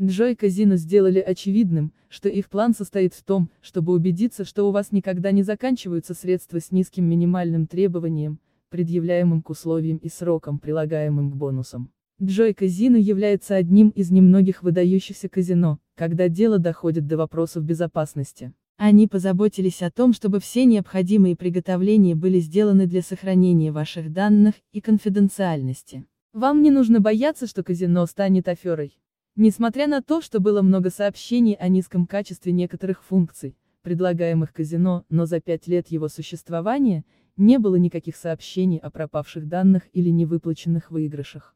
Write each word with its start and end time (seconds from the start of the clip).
Джой 0.00 0.36
Казино 0.36 0.76
сделали 0.76 1.18
очевидным, 1.18 1.92
что 2.08 2.28
их 2.28 2.48
план 2.48 2.72
состоит 2.72 3.14
в 3.14 3.24
том, 3.24 3.50
чтобы 3.60 3.92
убедиться, 3.92 4.44
что 4.44 4.68
у 4.68 4.70
вас 4.70 4.92
никогда 4.92 5.32
не 5.32 5.42
заканчиваются 5.42 6.14
средства 6.14 6.60
с 6.60 6.70
низким 6.70 7.04
минимальным 7.04 7.66
требованием, 7.66 8.38
предъявляемым 8.68 9.42
к 9.42 9.50
условиям 9.50 9.96
и 9.96 10.08
срокам, 10.08 10.60
прилагаемым 10.60 11.32
к 11.32 11.34
бонусам. 11.34 11.90
Джой 12.22 12.54
Казино 12.54 12.96
является 12.96 13.56
одним 13.56 13.88
из 13.90 14.12
немногих 14.12 14.62
выдающихся 14.62 15.28
казино, 15.28 15.80
когда 15.96 16.28
дело 16.28 16.58
доходит 16.58 17.08
до 17.08 17.16
вопросов 17.16 17.64
безопасности. 17.64 18.52
Они 18.76 19.08
позаботились 19.08 19.82
о 19.82 19.90
том, 19.90 20.12
чтобы 20.12 20.38
все 20.38 20.64
необходимые 20.64 21.34
приготовления 21.34 22.14
были 22.14 22.38
сделаны 22.38 22.86
для 22.86 23.02
сохранения 23.02 23.72
ваших 23.72 24.12
данных 24.12 24.54
и 24.70 24.80
конфиденциальности. 24.80 26.06
Вам 26.32 26.62
не 26.62 26.70
нужно 26.70 27.00
бояться, 27.00 27.48
что 27.48 27.64
казино 27.64 28.06
станет 28.06 28.46
аферой. 28.46 28.96
Несмотря 29.40 29.86
на 29.86 30.02
то, 30.02 30.20
что 30.20 30.40
было 30.40 30.62
много 30.62 30.90
сообщений 30.90 31.54
о 31.54 31.68
низком 31.68 32.08
качестве 32.08 32.50
некоторых 32.50 33.04
функций, 33.04 33.56
предлагаемых 33.82 34.52
казино, 34.52 35.04
но 35.10 35.26
за 35.26 35.40
пять 35.40 35.68
лет 35.68 35.92
его 35.92 36.08
существования, 36.08 37.04
не 37.36 37.58
было 37.60 37.76
никаких 37.76 38.16
сообщений 38.16 38.78
о 38.78 38.90
пропавших 38.90 39.46
данных 39.46 39.84
или 39.92 40.08
невыплаченных 40.08 40.90
выигрышах. 40.90 41.54